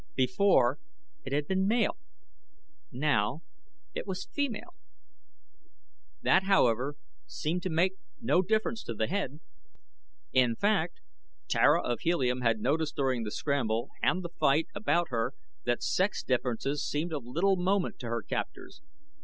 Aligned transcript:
Before 0.15 0.79
it 1.23 1.31
had 1.31 1.45
been 1.47 1.67
male 1.67 1.95
now 2.91 3.43
it 3.93 4.07
was 4.07 4.25
female. 4.33 4.73
That, 6.23 6.45
however, 6.45 6.95
seemed 7.27 7.61
to 7.61 7.69
make 7.69 7.97
no 8.19 8.41
difference 8.41 8.81
to 8.85 8.95
the 8.95 9.05
head. 9.05 9.41
In 10.33 10.55
fact, 10.55 10.99
Tara 11.47 11.83
of 11.83 11.99
Helium 11.99 12.41
had 12.41 12.61
noticed 12.61 12.95
during 12.95 13.21
the 13.21 13.31
scramble 13.31 13.89
and 14.01 14.23
the 14.23 14.29
fight 14.29 14.65
about 14.73 15.09
her 15.09 15.35
that 15.65 15.83
sex 15.83 16.23
differences 16.23 16.83
seemed 16.83 17.13
of 17.13 17.23
little 17.23 17.55
moment 17.55 17.99
to 17.99 18.07
her 18.07 18.23
captors. 18.23 18.81